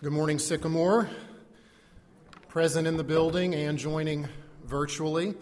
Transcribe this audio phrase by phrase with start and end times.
[0.00, 1.10] Good morning, Sycamore.
[2.46, 4.28] Present in the building and joining
[4.64, 5.34] virtually.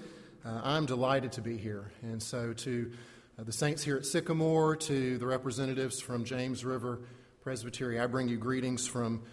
[0.46, 1.92] Uh, I'm delighted to be here.
[2.00, 2.90] And so, to
[3.38, 7.00] uh, the saints here at Sycamore, to the representatives from James River
[7.42, 9.24] Presbytery, I bring you greetings from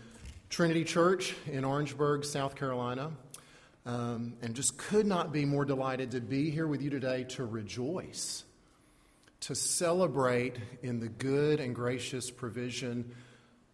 [0.50, 3.10] Trinity Church in Orangeburg, South Carolina.
[3.86, 7.46] Um, and just could not be more delighted to be here with you today to
[7.46, 8.44] rejoice,
[9.40, 13.16] to celebrate in the good and gracious provision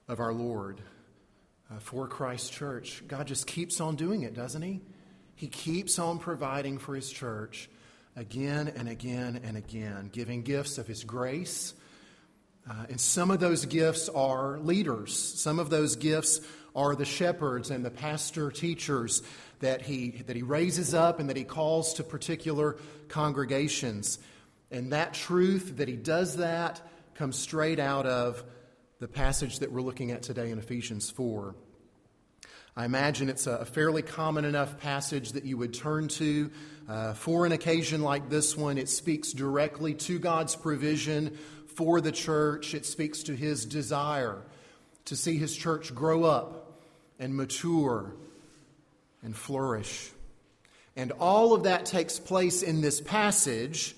[0.07, 0.79] of our Lord
[1.71, 3.03] uh, for Christ's church.
[3.07, 4.81] God just keeps on doing it, doesn't He?
[5.35, 7.69] He keeps on providing for His church
[8.15, 11.73] again and again and again, giving gifts of His grace.
[12.69, 15.17] Uh, and some of those gifts are leaders.
[15.17, 16.41] Some of those gifts
[16.75, 19.23] are the shepherds and the pastor teachers
[19.59, 22.77] that he, that he raises up and that he calls to particular
[23.07, 24.19] congregations.
[24.71, 26.81] And that truth that he does that
[27.15, 28.43] comes straight out of
[28.99, 31.55] the passage that we're looking at today in Ephesians 4.
[32.75, 36.51] I imagine it's a fairly common enough passage that you would turn to.
[36.87, 41.37] Uh, for an occasion like this one, it speaks directly to God's provision
[41.75, 42.73] for the church.
[42.73, 44.43] It speaks to his desire
[45.05, 46.81] to see his church grow up
[47.19, 48.13] and mature
[49.23, 50.11] and flourish.
[50.97, 53.95] And all of that takes place in this passage.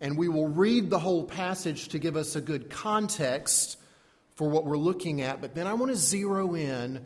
[0.00, 3.78] And we will read the whole passage to give us a good context
[4.34, 7.04] for what we're looking at, but then I want to zero in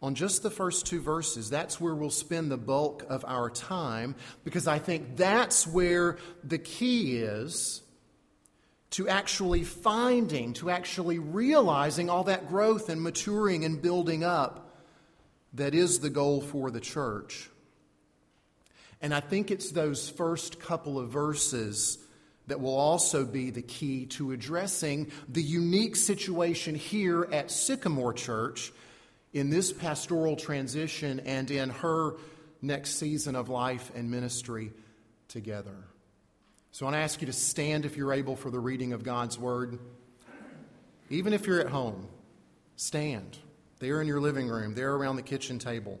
[0.00, 1.50] on just the first two verses.
[1.50, 6.58] That's where we'll spend the bulk of our time because I think that's where the
[6.58, 7.82] key is
[8.90, 14.78] to actually finding, to actually realizing all that growth and maturing and building up
[15.54, 17.50] that is the goal for the church.
[19.00, 21.98] And I think it's those first couple of verses
[22.46, 28.72] that will also be the key to addressing the unique situation here at Sycamore Church
[29.32, 32.14] in this pastoral transition and in her
[32.62, 34.72] next season of life and ministry
[35.28, 35.76] together.
[36.70, 39.02] So I want to ask you to stand if you're able for the reading of
[39.02, 39.78] God's Word.
[41.10, 42.08] Even if you're at home,
[42.76, 43.38] stand
[43.78, 46.00] there in your living room, there around the kitchen table,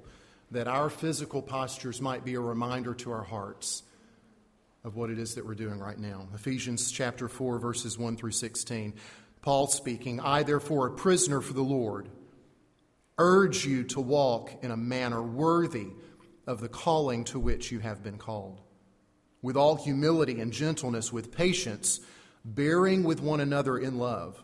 [0.50, 3.82] that our physical postures might be a reminder to our hearts
[4.86, 6.28] of what it is that we're doing right now.
[6.32, 8.94] Ephesians chapter 4, verses 1 through 16.
[9.42, 12.08] Paul speaking, I, therefore, a prisoner for the Lord,
[13.18, 15.88] urge you to walk in a manner worthy
[16.46, 18.60] of the calling to which you have been called,
[19.42, 21.98] with all humility and gentleness, with patience,
[22.44, 24.40] bearing with one another in love,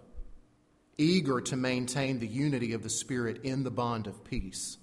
[0.98, 4.76] eager to maintain the unity of the Spirit in the bond of peace.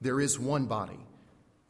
[0.00, 1.00] There is one body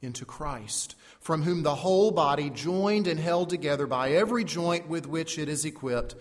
[0.00, 5.06] into Christ from whom the whole body, joined and held together by every joint with
[5.06, 6.14] which it is equipped,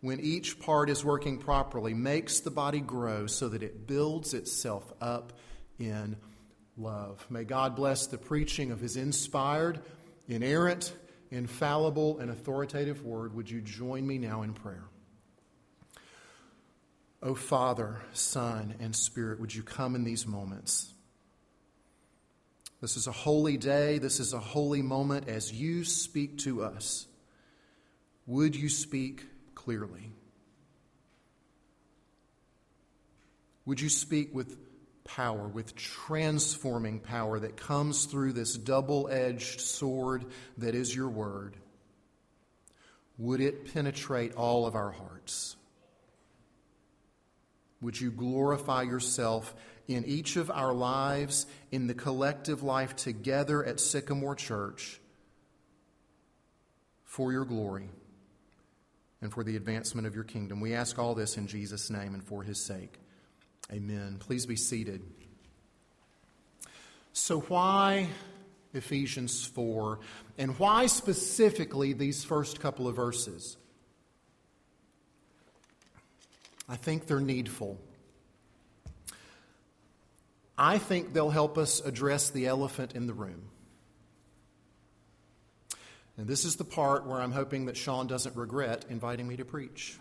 [0.00, 4.92] when each part is working properly, makes the body grow so that it builds itself
[5.00, 5.32] up
[5.78, 6.16] in
[6.76, 7.26] love.
[7.30, 9.80] May God bless the preaching of his inspired,
[10.28, 10.94] inerrant,
[11.30, 13.34] infallible, and authoritative word.
[13.34, 14.84] Would you join me now in prayer?
[17.22, 20.93] O oh, Father, Son, and Spirit, would you come in these moments?
[22.84, 23.96] This is a holy day.
[23.96, 27.06] This is a holy moment as you speak to us.
[28.26, 30.12] Would you speak clearly?
[33.64, 34.58] Would you speak with
[35.02, 40.26] power, with transforming power that comes through this double edged sword
[40.58, 41.56] that is your word,
[43.16, 45.56] would it penetrate all of our hearts?
[47.80, 49.54] Would you glorify yourself
[49.88, 55.00] in each of our lives, in the collective life together at Sycamore Church
[57.04, 57.88] for your glory
[59.20, 60.60] and for the advancement of your kingdom?
[60.60, 62.98] We ask all this in Jesus' name and for his sake.
[63.72, 64.16] Amen.
[64.18, 65.02] Please be seated.
[67.12, 68.08] So, why
[68.74, 70.00] Ephesians 4?
[70.36, 73.56] And why specifically these first couple of verses?
[76.68, 77.78] I think they're needful.
[80.56, 83.50] I think they'll help us address the elephant in the room.
[86.16, 89.44] And this is the part where I'm hoping that Sean doesn't regret inviting me to
[89.44, 89.98] preach.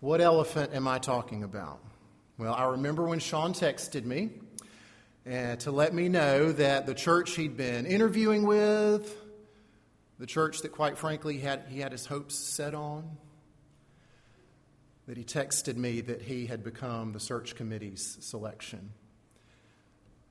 [0.00, 1.80] What elephant am I talking about?
[2.38, 4.30] Well, I remember when Sean texted me
[5.30, 9.14] uh, to let me know that the church he'd been interviewing with,
[10.18, 13.18] the church that quite frankly had, he had his hopes set on,
[15.06, 18.90] that he texted me that he had become the search committee's selection.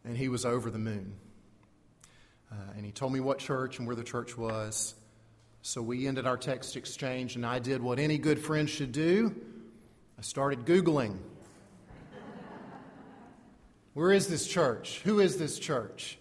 [0.03, 1.15] And he was over the moon.
[2.51, 4.95] Uh, and he told me what church and where the church was.
[5.61, 9.35] So we ended our text exchange, and I did what any good friend should do
[10.17, 11.17] I started Googling.
[13.93, 15.01] Where is this church?
[15.03, 16.17] Who is this church?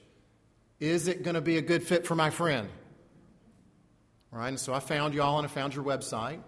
[0.81, 2.69] Is it going to be a good fit for my friend?
[4.33, 6.41] All right, and so I found y'all and I found your website.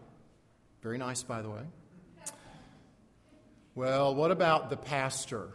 [0.83, 1.63] Very nice, by the way.
[3.77, 5.51] Well, what about the pastor?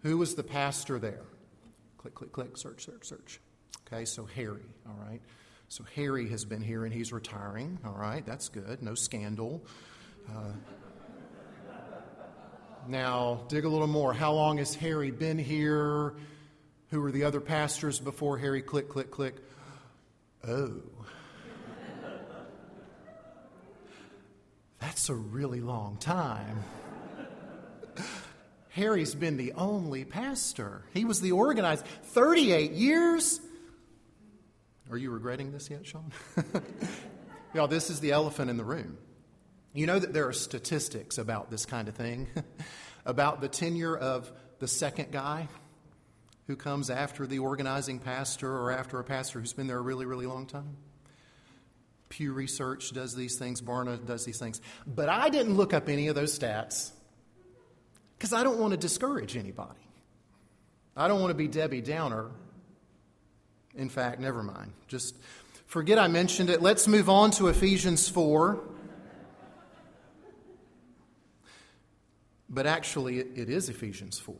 [0.00, 1.20] Who was the pastor there?
[1.98, 3.40] Click, click, click, search, search, search.
[3.86, 5.20] Okay, so Harry, all right.
[5.68, 8.82] So Harry has been here and he's retiring, all right, that's good.
[8.82, 9.62] No scandal.
[10.30, 10.52] Uh,
[12.88, 14.14] now, dig a little more.
[14.14, 16.14] How long has Harry been here?
[16.88, 18.62] Who were the other pastors before Harry?
[18.62, 19.36] Click, click, click.
[20.48, 20.72] Oh.
[24.80, 26.64] That's a really long time.
[28.74, 30.82] Harry's been the only pastor.
[30.94, 31.84] He was the organizer.
[32.04, 33.38] 38 years?
[34.90, 36.10] Are you regretting this yet, Sean?
[37.54, 38.96] Y'all, this is the elephant in the room.
[39.74, 42.28] You know that there are statistics about this kind of thing,
[43.04, 45.48] about the tenure of the second guy
[46.46, 50.06] who comes after the organizing pastor or after a pastor who's been there a really,
[50.06, 50.78] really long time.
[52.08, 54.62] Pew Research does these things, Barna does these things.
[54.86, 56.90] But I didn't look up any of those stats
[58.22, 59.80] because I don't want to discourage anybody.
[60.96, 62.30] I don't want to be Debbie Downer.
[63.74, 64.74] In fact, never mind.
[64.86, 65.16] Just
[65.66, 66.62] forget I mentioned it.
[66.62, 68.62] Let's move on to Ephesians 4.
[72.48, 74.36] But actually, it is Ephesians 4.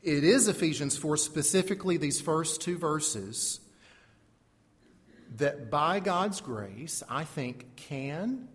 [0.00, 3.58] It is Ephesians 4, specifically these first two verses,
[5.34, 8.46] that by God's grace, I think can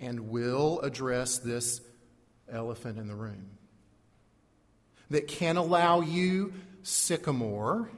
[0.00, 1.80] and will address this
[2.50, 3.50] elephant in the room.
[5.10, 7.90] That can allow you, Sycamore,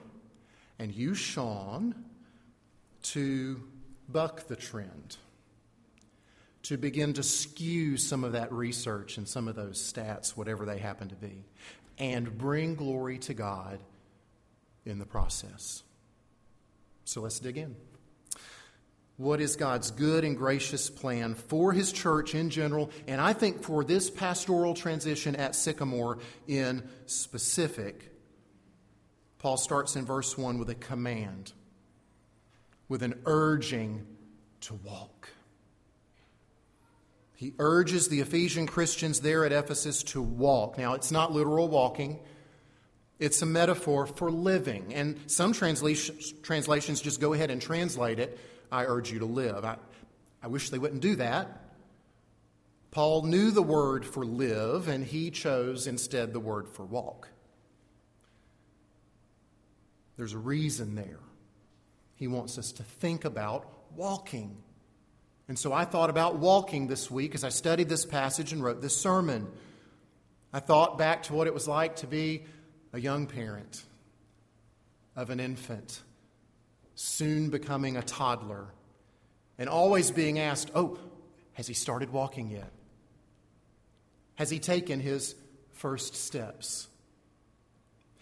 [0.78, 1.94] and you, Sean,
[3.02, 3.62] to
[4.08, 5.16] buck the trend
[6.66, 10.78] to begin to skew some of that research and some of those stats, whatever they
[10.78, 11.44] happen to be,
[11.96, 13.78] and bring glory to God
[14.84, 15.84] in the process.
[17.04, 17.76] So let's dig in.
[19.16, 23.62] What is God's good and gracious plan for His church in general, and I think
[23.62, 28.12] for this pastoral transition at Sycamore in specific?
[29.38, 31.52] Paul starts in verse 1 with a command,
[32.88, 34.06] with an urging
[34.62, 35.30] to walk.
[37.34, 40.78] He urges the Ephesian Christians there at Ephesus to walk.
[40.78, 42.18] Now, it's not literal walking,
[43.18, 44.92] it's a metaphor for living.
[44.92, 48.38] And some translations, translations just go ahead and translate it
[48.70, 49.64] I urge you to live.
[49.64, 49.76] I,
[50.42, 51.62] I wish they wouldn't do that.
[52.90, 57.28] Paul knew the word for live, and he chose instead the word for walk.
[60.16, 61.20] There's a reason there.
[62.14, 64.56] He wants us to think about walking.
[65.48, 68.80] And so I thought about walking this week as I studied this passage and wrote
[68.80, 69.46] this sermon.
[70.52, 72.44] I thought back to what it was like to be
[72.92, 73.82] a young parent
[75.14, 76.00] of an infant,
[76.96, 78.66] soon becoming a toddler,
[79.58, 80.98] and always being asked, Oh,
[81.52, 82.72] has he started walking yet?
[84.34, 85.34] Has he taken his
[85.72, 86.88] first steps?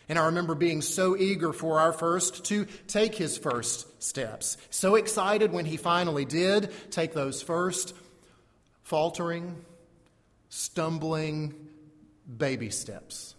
[0.08, 4.58] And I remember being so eager for our first to take his first steps.
[4.70, 7.94] So excited when he finally did take those first,
[8.82, 9.64] faltering,
[10.50, 11.54] stumbling
[12.36, 13.34] baby steps.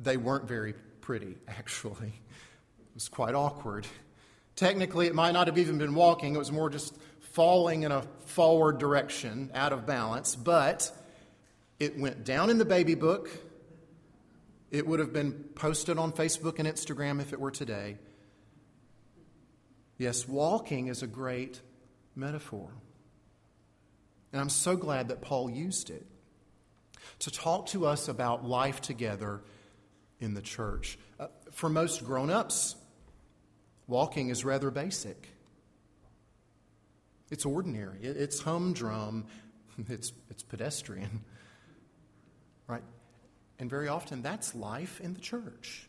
[0.00, 2.12] They weren't very pretty, actually.
[2.90, 3.86] It was quite awkward.
[4.56, 6.96] Technically, it might not have even been walking, it was more just
[7.32, 10.90] falling in a forward direction, out of balance, but
[11.78, 13.30] it went down in the baby book.
[14.70, 17.96] It would have been posted on Facebook and Instagram if it were today.
[19.98, 21.60] Yes, walking is a great
[22.14, 22.70] metaphor.
[24.32, 26.06] And I'm so glad that Paul used it
[27.20, 29.42] to talk to us about life together
[30.20, 30.98] in the church.
[31.18, 32.76] Uh, for most grown ups,
[33.90, 35.28] walking is rather basic.
[37.30, 39.26] It's ordinary, it's humdrum,
[39.88, 41.24] it's, it's pedestrian.
[42.66, 42.84] Right?
[43.58, 45.88] And very often that's life in the church.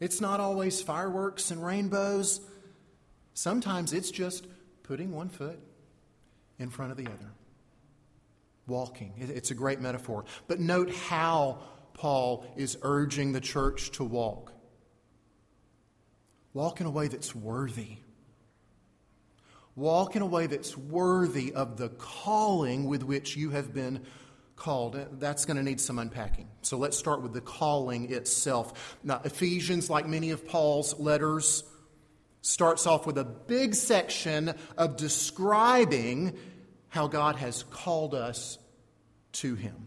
[0.00, 2.40] It's not always fireworks and rainbows.
[3.34, 4.46] Sometimes it's just
[4.82, 5.58] putting one foot
[6.58, 7.32] in front of the other.
[8.66, 9.12] Walking.
[9.18, 10.24] It's a great metaphor.
[10.46, 11.58] But note how
[11.92, 14.54] Paul is urging the church to walk.
[16.54, 17.98] Walk in a way that's worthy.
[19.76, 24.04] Walk in a way that's worthy of the calling with which you have been
[24.56, 24.98] called.
[25.20, 26.48] That's going to need some unpacking.
[26.62, 28.98] So let's start with the calling itself.
[29.04, 31.62] Now, Ephesians, like many of Paul's letters,
[32.42, 36.36] starts off with a big section of describing
[36.88, 38.58] how God has called us
[39.32, 39.86] to Him,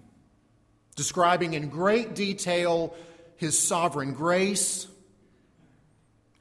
[0.96, 2.96] describing in great detail
[3.36, 4.88] His sovereign grace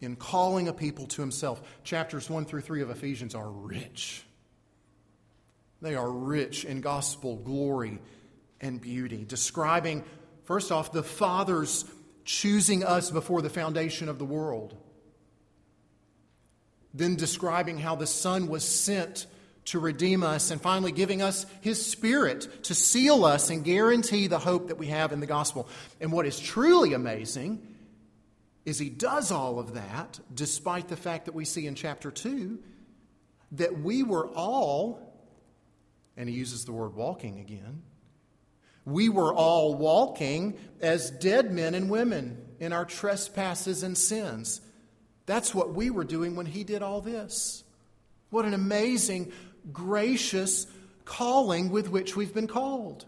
[0.00, 1.62] in calling a people to Himself.
[1.84, 4.24] Chapters 1 through 3 of Ephesians are rich.
[5.82, 8.00] They are rich in gospel glory
[8.60, 10.04] and beauty, describing,
[10.44, 11.84] first off, the Father's
[12.24, 14.76] choosing us before the foundation of the world
[16.94, 19.26] then describing how the Son was sent
[19.66, 24.38] to redeem us, and finally giving us His Spirit to seal us and guarantee the
[24.38, 25.68] hope that we have in the gospel.
[26.00, 27.69] And what is truly amazing
[28.64, 32.58] is He does all of that despite the fact that we see in chapter 2
[33.52, 35.00] that we were all,
[36.16, 37.82] and He uses the word walking again,
[38.84, 44.60] we were all walking as dead men and women in our trespasses and sins.
[45.26, 47.62] That's what we were doing when he did all this.
[48.30, 49.32] What an amazing,
[49.72, 50.66] gracious
[51.04, 53.04] calling with which we've been called.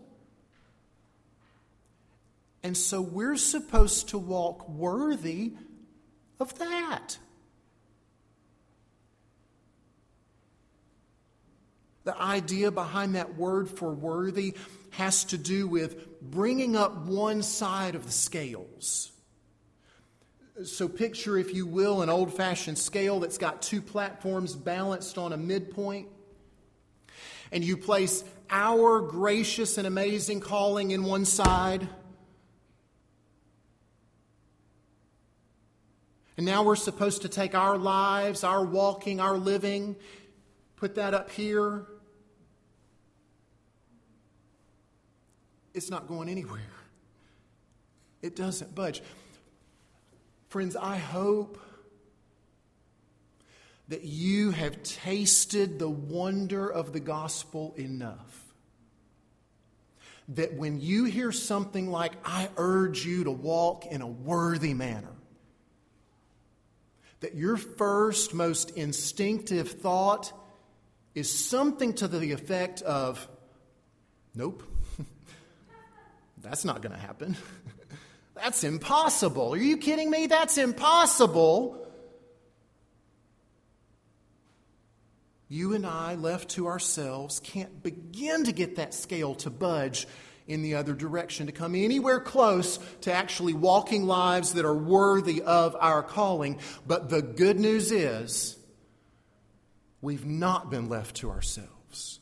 [2.62, 5.54] And so we're supposed to walk worthy
[6.38, 7.18] of that.
[12.04, 14.54] The idea behind that word for worthy
[14.90, 19.12] has to do with bringing up one side of the scales.
[20.64, 25.32] So, picture, if you will, an old fashioned scale that's got two platforms balanced on
[25.32, 26.08] a midpoint.
[27.50, 31.88] And you place our gracious and amazing calling in one side.
[36.36, 39.96] And now we're supposed to take our lives, our walking, our living,
[40.76, 41.86] put that up here.
[45.74, 46.60] It's not going anywhere.
[48.22, 49.02] It doesn't budge.
[50.48, 51.58] Friends, I hope
[53.88, 58.42] that you have tasted the wonder of the gospel enough
[60.28, 65.12] that when you hear something like, I urge you to walk in a worthy manner,
[67.22, 70.32] that your first, most instinctive thought
[71.14, 73.26] is something to the effect of,
[74.34, 74.62] Nope,
[76.42, 77.36] that's not going to happen.
[78.34, 79.52] That's impossible.
[79.52, 80.26] Are you kidding me?
[80.26, 81.86] That's impossible.
[85.48, 90.08] You and I, left to ourselves, can't begin to get that scale to budge
[90.52, 95.40] in the other direction, to come anywhere close to actually walking lives that are worthy
[95.40, 96.58] of our calling.
[96.86, 98.58] But the good news is,
[100.02, 102.20] we've not been left to ourselves.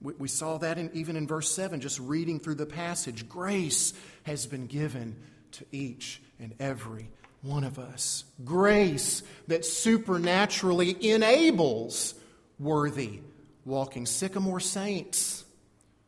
[0.00, 3.28] We, we saw that in, even in verse 7, just reading through the passage.
[3.28, 3.92] Grace
[4.22, 5.16] has been given
[5.52, 7.10] to each and every
[7.42, 8.24] one of us.
[8.44, 12.14] Grace that supernaturally enables
[12.58, 13.20] worthy
[13.66, 14.06] walking.
[14.06, 15.44] Sycamore Saints,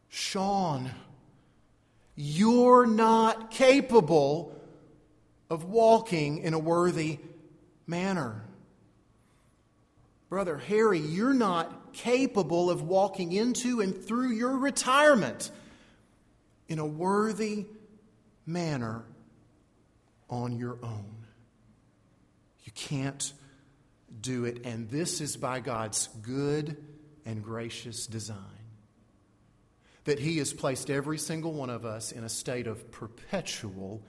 [0.09, 0.91] Sean,
[2.15, 4.55] you're not capable
[5.50, 7.19] of walking in a worthy
[7.87, 8.45] manner.
[10.29, 15.50] Brother Harry, you're not capable of walking into and through your retirement
[16.69, 17.67] in a worthy
[18.47, 19.05] manner
[20.29, 21.27] on your own.
[22.65, 23.33] You can't
[24.21, 26.77] do it, and this is by God's good
[27.29, 28.39] and gracious design.
[30.05, 34.03] That He has placed every single one of us in a state of perpetual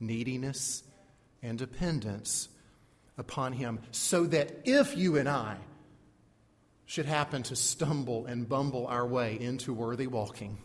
[0.00, 0.82] neediness
[1.42, 2.48] and dependence
[3.18, 5.58] upon Him, so that if you and I
[6.86, 10.56] should happen to stumble and bumble our way into worthy walking,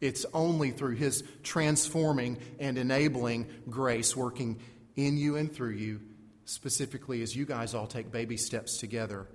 [0.00, 4.58] it's only through His transforming and enabling grace working
[4.96, 6.00] in you and through you,
[6.46, 9.28] specifically as you guys all take baby steps together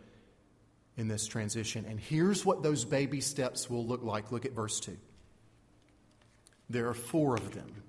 [0.99, 1.85] in this transition.
[1.87, 4.31] And here's what those baby steps will look like.
[4.31, 4.97] Look at verse 2.
[6.69, 7.83] There are four of them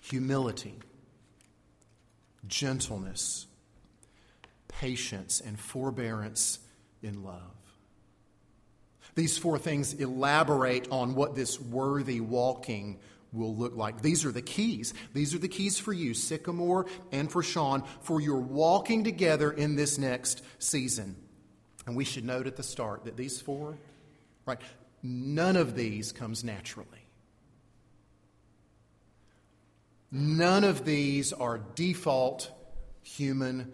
[0.00, 0.78] humility,
[2.46, 3.46] gentleness,
[4.68, 6.60] patience, and forbearance
[7.02, 7.42] in love.
[9.16, 13.00] These four things elaborate on what this worthy walking
[13.36, 14.02] will look like.
[14.02, 14.94] These are the keys.
[15.12, 19.76] These are the keys for you, Sycamore and for Sean, for your walking together in
[19.76, 21.16] this next season.
[21.86, 23.78] And we should note at the start that these four,
[24.44, 24.58] right,
[25.02, 26.88] none of these comes naturally.
[30.10, 32.50] None of these are default
[33.02, 33.72] human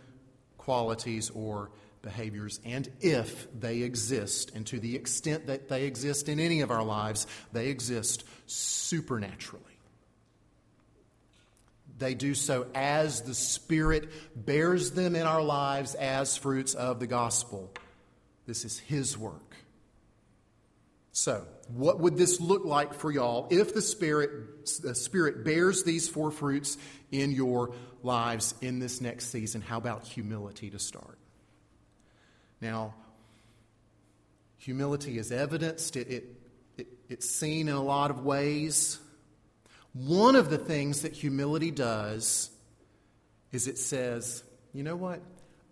[0.58, 1.70] qualities or
[2.02, 6.70] behaviors, and if they exist, and to the extent that they exist in any of
[6.70, 9.64] our lives, they exist supernaturally.
[11.98, 17.06] They do so as the Spirit bears them in our lives as fruits of the
[17.06, 17.72] gospel.
[18.46, 19.54] This is His work.
[21.12, 26.08] So, what would this look like for y'all if the Spirit, the Spirit bears these
[26.08, 26.76] four fruits
[27.12, 29.60] in your lives in this next season?
[29.60, 31.18] How about humility to start?
[32.62, 32.94] Now,
[34.56, 36.24] humility is evidenced, it, it,
[36.78, 39.00] it, it's seen in a lot of ways.
[39.92, 42.50] One of the things that humility does
[43.50, 45.20] is it says, you know what?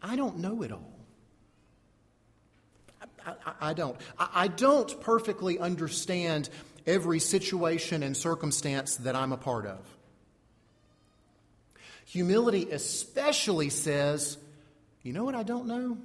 [0.03, 0.93] I don't know it all.
[3.25, 3.97] I, I, I don't.
[4.19, 6.51] I, I don't perfectly understand
[6.89, 9.79] every situation and circumstance that I'm a part of.
[12.07, 14.39] Humility especially says,
[15.05, 15.97] you know what I don't know?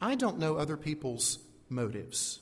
[0.00, 2.40] I don't know other people's motives.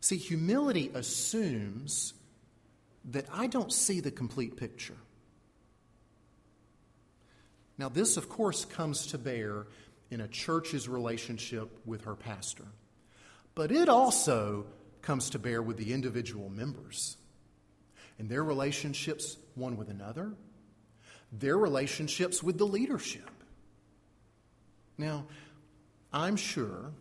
[0.00, 2.14] See, humility assumes
[3.06, 4.96] that I don't see the complete picture.
[7.78, 9.66] Now, this, of course, comes to bear
[10.10, 12.66] in a church's relationship with her pastor,
[13.54, 14.66] but it also
[15.02, 17.16] comes to bear with the individual members
[18.18, 20.32] and their relationships one with another,
[21.32, 23.30] their relationships with the leadership.
[25.00, 25.24] Now,
[26.12, 26.92] I'm sure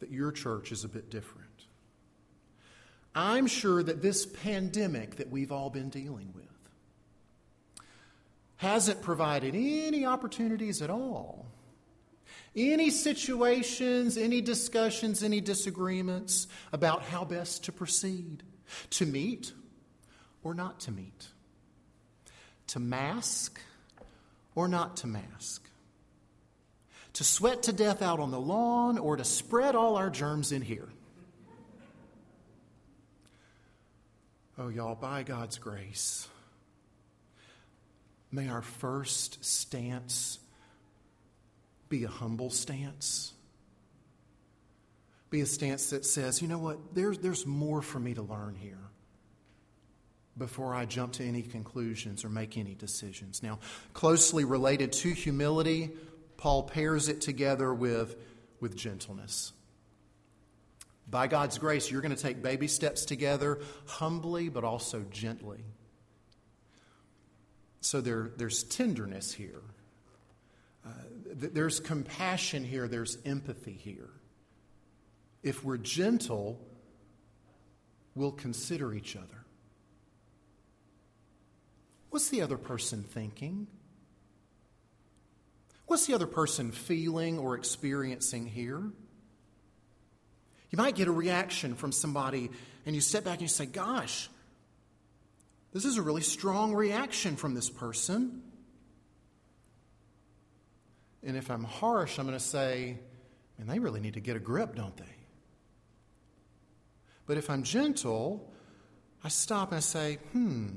[0.00, 1.48] that your church is a bit different.
[3.14, 6.44] I'm sure that this pandemic that we've all been dealing with
[8.56, 11.46] hasn't provided any opportunities at all.
[12.56, 18.42] Any situations, any discussions, any disagreements about how best to proceed,
[18.90, 19.52] to meet
[20.42, 21.28] or not to meet,
[22.68, 23.60] to mask
[24.56, 25.63] or not to mask
[27.14, 30.62] to sweat to death out on the lawn or to spread all our germs in
[30.62, 30.88] here.
[34.58, 36.28] Oh, y'all, by God's grace,
[38.30, 40.38] may our first stance
[41.88, 43.32] be a humble stance.
[45.30, 48.54] Be a stance that says, you know what, there's, there's more for me to learn
[48.54, 48.78] here
[50.36, 53.42] before I jump to any conclusions or make any decisions.
[53.42, 53.58] Now,
[53.92, 55.90] closely related to humility,
[56.44, 58.16] Paul pairs it together with,
[58.60, 59.54] with gentleness.
[61.08, 65.64] By God's grace, you're going to take baby steps together, humbly but also gently.
[67.80, 69.62] So there, there's tenderness here.
[70.84, 70.90] Uh,
[71.32, 72.88] there's compassion here.
[72.88, 74.10] There's empathy here.
[75.42, 76.60] If we're gentle,
[78.14, 79.46] we'll consider each other.
[82.10, 83.66] What's the other person thinking?
[85.86, 88.82] What's the other person feeling or experiencing here?
[90.70, 92.50] You might get a reaction from somebody,
[92.84, 94.28] and you sit back and you say, Gosh,
[95.72, 98.42] this is a really strong reaction from this person.
[101.22, 102.98] And if I'm harsh, I'm going to say,
[103.58, 105.04] Man, they really need to get a grip, don't they?
[107.26, 108.52] But if I'm gentle,
[109.22, 110.68] I stop and I say, Hmm,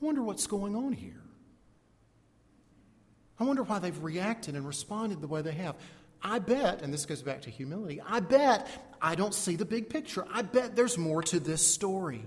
[0.00, 1.23] I wonder what's going on here.
[3.38, 5.76] I wonder why they've reacted and responded the way they have.
[6.22, 8.66] I bet, and this goes back to humility, I bet
[9.02, 10.24] I don't see the big picture.
[10.32, 12.24] I bet there's more to this story.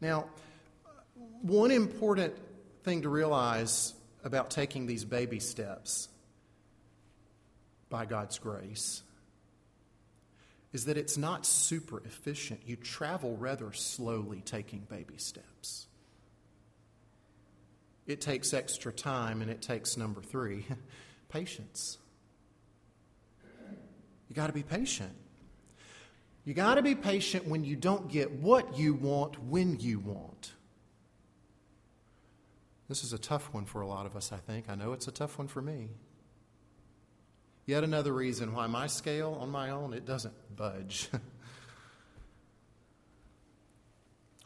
[0.00, 0.26] Now,
[1.40, 2.34] one important
[2.82, 6.08] thing to realize about taking these baby steps
[7.88, 9.02] by God's grace
[10.72, 12.60] is that it's not super efficient.
[12.66, 15.86] You travel rather slowly taking baby steps.
[18.06, 20.66] It takes extra time, and it takes number three
[21.28, 21.98] patience.
[24.28, 25.12] You got to be patient.
[26.44, 30.52] You got to be patient when you don't get what you want when you want.
[32.88, 34.68] This is a tough one for a lot of us, I think.
[34.68, 35.90] I know it's a tough one for me.
[37.64, 41.08] Yet another reason why my scale on my own it doesn't budge.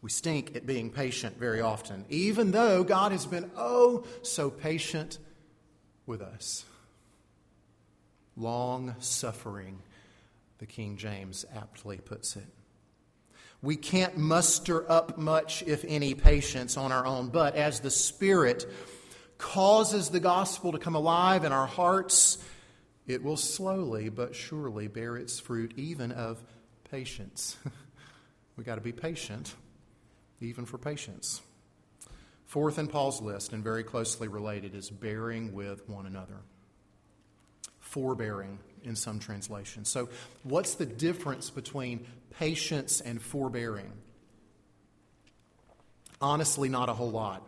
[0.07, 5.19] we stink at being patient very often, even though God has been oh so patient
[6.07, 6.65] with us.
[8.37, 9.83] Long suffering,
[10.59, 12.47] the King James aptly puts it.
[13.61, 18.65] We can't muster up much, if any, patience on our own, but as the Spirit
[19.39, 22.39] causes the gospel to come alive in our hearts,
[23.09, 26.41] it will slowly but surely bear its fruit, even of
[26.93, 27.57] patience.
[28.57, 29.53] we got to be patient,
[30.41, 31.41] even for patience.
[32.47, 36.39] Fourth in Paul's list, and very closely related, is bearing with one another.
[37.81, 39.89] Forbearing in some translations.
[39.89, 40.09] So,
[40.45, 42.07] what's the difference between
[42.39, 43.93] patience and forbearing?
[46.21, 47.43] Honestly, not a whole lot.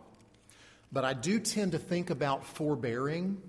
[0.91, 3.41] But I do tend to think about forbearing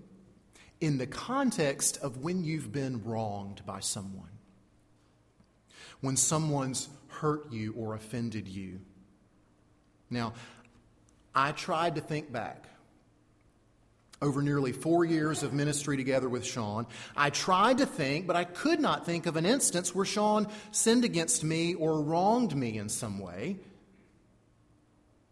[0.80, 4.30] in the context of when you've been wronged by someone,
[6.00, 8.80] when someone's hurt you or offended you.
[10.10, 10.34] Now,
[11.34, 12.66] I tried to think back
[14.22, 16.86] over nearly four years of ministry together with Sean.
[17.16, 21.04] I tried to think, but I could not think of an instance where Sean sinned
[21.04, 23.56] against me or wronged me in some way.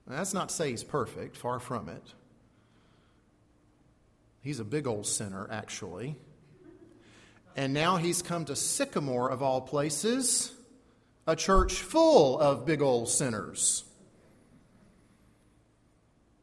[0.07, 2.03] Now, that's not to say he's perfect, far from it.
[4.41, 6.17] He's a big old sinner, actually.
[7.57, 10.53] And now he's come to Sycamore, of all places,
[11.27, 13.85] a church full of big old sinners.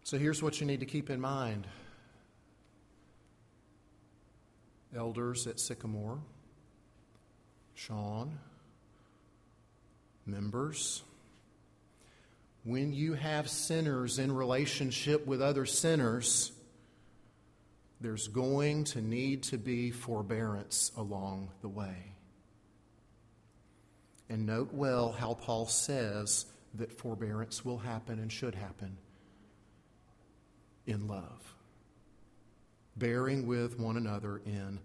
[0.06, 1.66] So here's what you need to keep in mind
[4.96, 6.20] elders at Sycamore,
[7.74, 8.38] Sean,
[10.28, 11.02] members.
[12.64, 16.52] When you have sinners in relationship with other sinners,
[18.00, 22.14] there's going to need to be forbearance along the way.
[24.30, 28.98] And note well how Paul says that forbearance will happen and should happen
[30.88, 31.56] in love,
[32.96, 34.80] bearing with one another in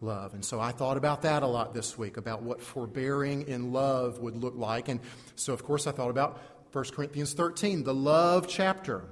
[0.00, 0.34] love.
[0.34, 4.18] And so I thought about that a lot this week, about what forbearing in love
[4.18, 4.88] would look like.
[4.88, 5.00] And
[5.36, 6.40] so, of course, I thought about
[6.72, 9.04] 1 Corinthians 13, the love chapter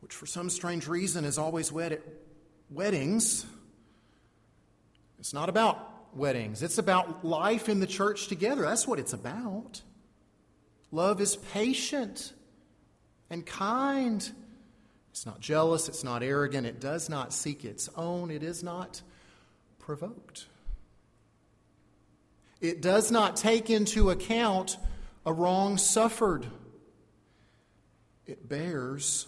[0.00, 2.02] which for some strange reason is always wed at
[2.70, 3.46] weddings.
[5.18, 8.62] It's not about weddings, it's about life in the church together.
[8.62, 9.82] That's what it's about.
[10.90, 12.32] Love is patient
[13.30, 14.30] and kind.
[15.10, 19.02] It's not jealous, it's not arrogant, it does not seek its own, it is not
[19.78, 20.46] provoked.
[22.60, 24.76] It does not take into account
[25.24, 26.46] a wrong suffered.
[28.26, 29.26] It bears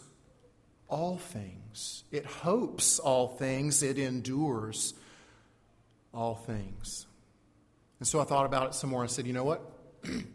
[0.88, 2.04] all things.
[2.12, 3.82] It hopes all things.
[3.82, 4.94] It endures
[6.12, 7.06] all things.
[7.98, 9.02] And so I thought about it some more.
[9.02, 9.62] I said, you know what?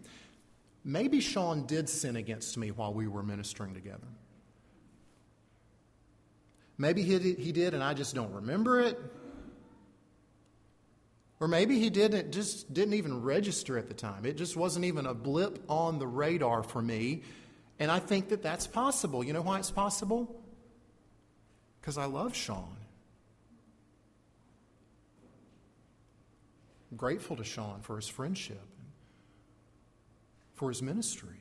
[0.84, 4.08] Maybe Sean did sin against me while we were ministering together.
[6.78, 9.00] Maybe he, he did and I just don't remember it.
[11.40, 14.26] Or maybe he didn't just didn't even register at the time.
[14.26, 17.22] It just wasn't even a blip on the radar for me.
[17.80, 19.24] And I think that that's possible.
[19.24, 20.36] You know why it's possible?
[21.88, 22.76] because I love Sean.
[26.92, 28.60] I'm grateful to Sean for his friendship,
[30.58, 31.38] for his ministry.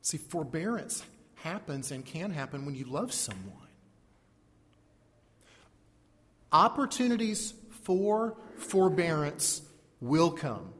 [0.00, 3.56] See, forbearance happens and can happen when you love someone.
[6.52, 9.62] Opportunities for forbearance
[10.00, 10.72] will come,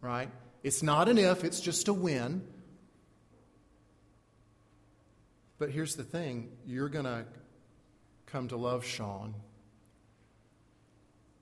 [0.00, 0.28] right?
[0.62, 2.42] It's not an if, it's just a when.
[5.58, 7.24] But here's the thing you're going to
[8.26, 9.34] come to love Sean.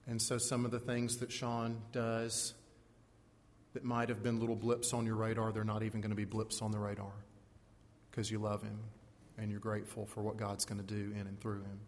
[0.06, 2.52] And so some of the things that Sean does
[3.74, 6.24] that might have been little blips on your radar, they're not even going to be
[6.24, 7.12] blips on the radar
[8.10, 8.78] because you love him
[9.38, 11.80] and you're grateful for what God's going to do in and through him.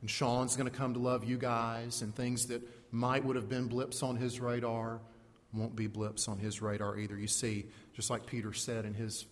[0.00, 3.48] And Sean's going to come to love you guys, and things that might would have
[3.48, 5.00] been blips on his radar
[5.52, 7.18] won't be blips on his radar either.
[7.18, 9.26] You see, just like Peter said in his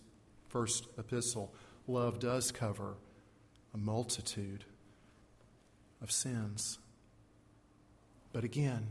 [0.49, 1.53] first epistle,
[1.87, 2.95] love does cover
[3.73, 4.65] a multitude
[6.01, 6.79] of sins.
[8.33, 8.87] But again,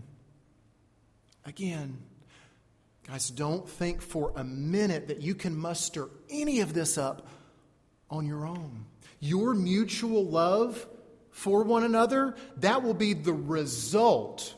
[1.47, 1.99] again,
[3.07, 7.29] guys, don't think for a minute that you can muster any of this up
[8.11, 8.85] on your own.
[9.21, 10.87] Your mutual love
[11.31, 14.55] for one another, that will be the result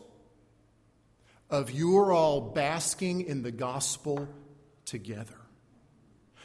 [1.51, 4.29] of you're all basking in the gospel
[4.85, 5.35] together.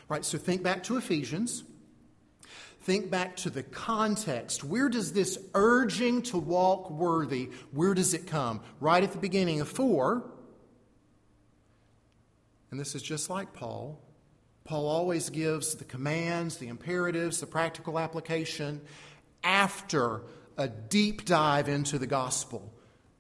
[0.09, 1.63] Right, so think back to Ephesians.
[2.81, 4.63] Think back to the context.
[4.63, 8.61] Where does this urging to walk worthy, where does it come?
[8.81, 10.29] Right at the beginning of 4.
[12.73, 14.01] And this is just like Paul.
[14.63, 18.81] Paul always gives the commands, the imperatives, the practical application
[19.43, 20.23] after
[20.57, 22.73] a deep dive into the gospel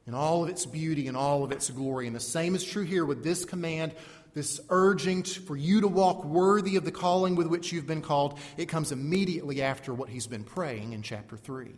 [0.07, 2.07] in all of its beauty and all of its glory.
[2.07, 3.93] And the same is true here with this command,
[4.33, 8.39] this urging for you to walk worthy of the calling with which you've been called.
[8.57, 11.75] It comes immediately after what he's been praying in chapter 3.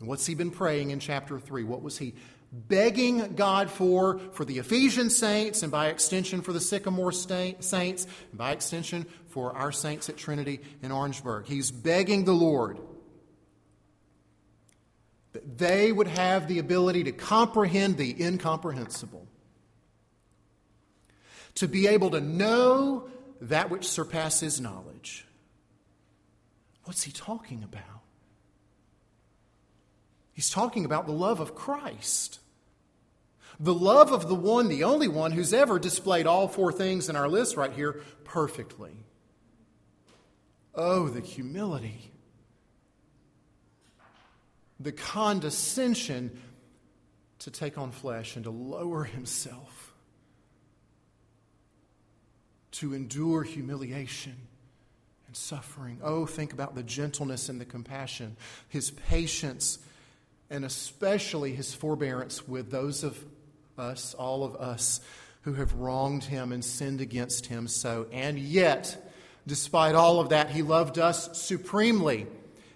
[0.00, 1.64] And what's he been praying in chapter 3?
[1.64, 2.12] What was he
[2.52, 8.08] begging God for, for the Ephesian saints, and by extension for the Sycamore saints, and
[8.34, 11.46] by extension for our saints at Trinity in Orangeburg?
[11.46, 12.78] He's begging the Lord
[15.32, 19.26] that they would have the ability to comprehend the incomprehensible,
[21.56, 23.08] to be able to know
[23.42, 25.26] that which surpasses knowledge.
[26.84, 27.97] What's he talking about?
[30.38, 32.38] He's talking about the love of Christ.
[33.58, 37.16] The love of the one, the only one who's ever displayed all four things in
[37.16, 38.92] our list right here perfectly.
[40.76, 42.12] Oh, the humility
[44.78, 46.40] the condescension
[47.40, 49.92] to take on flesh and to lower himself,
[52.70, 54.36] to endure humiliation
[55.26, 55.98] and suffering.
[56.00, 58.36] Oh, think about the gentleness and the compassion,
[58.68, 59.80] his patience,
[60.50, 63.22] and especially his forbearance with those of
[63.76, 65.00] us, all of us,
[65.42, 68.06] who have wronged him and sinned against him so.
[68.12, 69.10] And yet,
[69.46, 72.26] despite all of that, he loved us supremely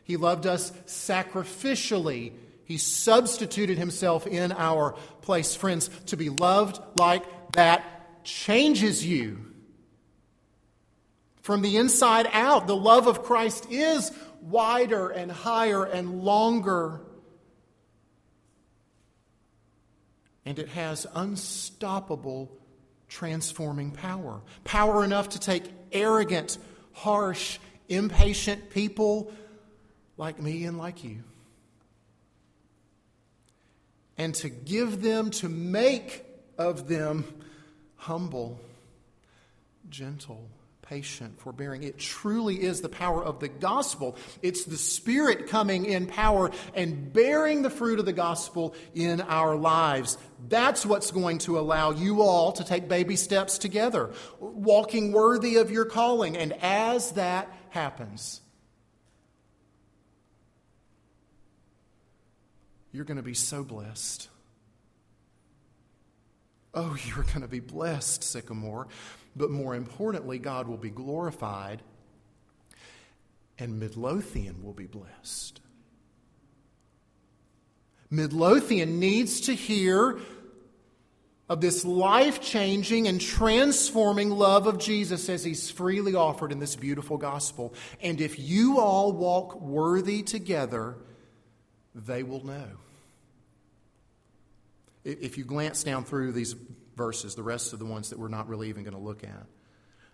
[0.04, 2.32] he loved us sacrificially.
[2.64, 5.54] He substituted himself in our place.
[5.54, 9.38] Friends, to be loved like that changes you.
[11.42, 17.00] From the inside out, the love of Christ is wider and higher and longer.
[20.44, 22.50] And it has unstoppable
[23.08, 24.40] transforming power.
[24.64, 26.58] Power enough to take arrogant,
[26.92, 29.30] harsh, impatient people
[30.16, 31.18] like me and like you.
[34.16, 36.24] And to give them, to make
[36.58, 37.24] of them
[37.96, 38.58] humble,
[39.90, 40.48] gentle,
[40.92, 41.82] patient, forbearing.
[41.84, 44.14] It truly is the power of the gospel.
[44.42, 49.56] It's the Spirit coming in power and bearing the fruit of the gospel in our
[49.56, 50.18] lives.
[50.50, 55.70] That's what's going to allow you all to take baby steps together, walking worthy of
[55.70, 56.36] your calling.
[56.36, 58.42] And as that happens,
[62.92, 64.28] you're going to be so blessed.
[66.74, 68.88] Oh, you're going to be blessed, Sycamore.
[69.34, 71.82] But more importantly, God will be glorified
[73.58, 75.60] and Midlothian will be blessed.
[78.10, 80.18] Midlothian needs to hear
[81.48, 86.76] of this life changing and transforming love of Jesus as he's freely offered in this
[86.76, 87.74] beautiful gospel.
[88.00, 90.96] And if you all walk worthy together,
[91.94, 92.68] they will know.
[95.04, 96.54] If you glance down through these
[97.02, 99.46] verses, the rest of the ones that we're not really even going to look at,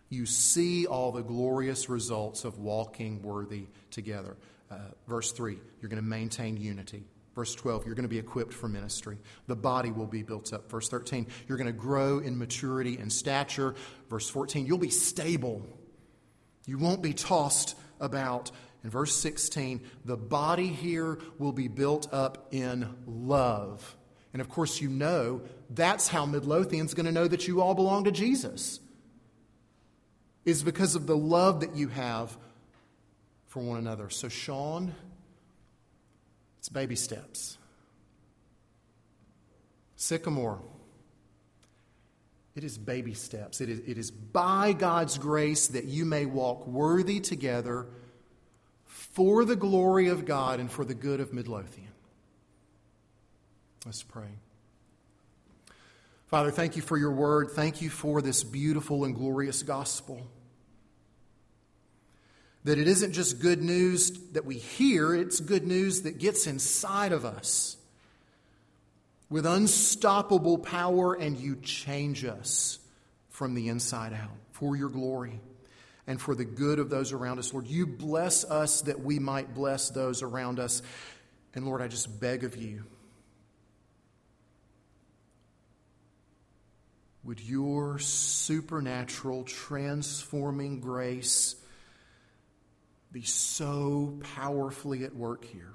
[0.08, 4.38] you see all the glorious results of walking worthy together.
[4.70, 7.04] Uh, verse 3, you're going to maintain unity.
[7.34, 9.18] Verse 12, you're going to be equipped for ministry.
[9.48, 10.70] The body will be built up.
[10.70, 13.74] Verse 13, you're going to grow in maturity and stature.
[14.08, 15.60] Verse 14, you'll be stable.
[16.64, 18.50] You won't be tossed about.
[18.82, 23.97] In verse 16, the body here will be built up in love.
[24.32, 28.04] And of course, you know that's how Midlothian's going to know that you all belong
[28.04, 28.80] to Jesus,
[30.44, 32.36] is because of the love that you have
[33.46, 34.10] for one another.
[34.10, 34.94] So, Sean,
[36.58, 37.58] it's baby steps.
[39.96, 40.60] Sycamore,
[42.54, 43.60] it is baby steps.
[43.60, 47.86] It is, it is by God's grace that you may walk worthy together
[48.84, 51.87] for the glory of God and for the good of Midlothian.
[53.86, 54.28] Let's pray.
[56.26, 57.50] Father, thank you for your word.
[57.52, 60.26] Thank you for this beautiful and glorious gospel.
[62.64, 67.12] That it isn't just good news that we hear, it's good news that gets inside
[67.12, 67.76] of us
[69.30, 72.78] with unstoppable power, and you change us
[73.30, 75.40] from the inside out for your glory
[76.06, 77.52] and for the good of those around us.
[77.52, 80.82] Lord, you bless us that we might bless those around us.
[81.54, 82.84] And Lord, I just beg of you
[87.28, 91.56] would your supernatural, transforming grace
[93.12, 95.74] be so powerfully at work here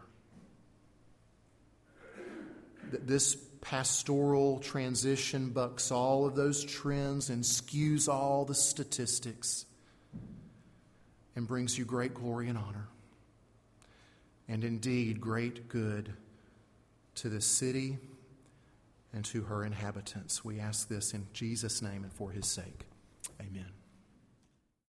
[2.90, 9.68] that this pastoral transition bucks all of those trends and skews all the statistics
[11.36, 12.88] and brings you great glory and honor,
[14.48, 16.12] and indeed great good
[17.14, 18.00] to the city
[19.14, 20.44] and to her inhabitants.
[20.44, 22.88] We ask this in Jesus' name and for his sake.
[23.40, 23.83] Amen.